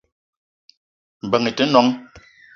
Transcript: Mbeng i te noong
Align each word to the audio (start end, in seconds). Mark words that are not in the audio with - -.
Mbeng 1.25 1.45
i 1.49 1.53
te 1.57 1.63
noong 1.65 1.89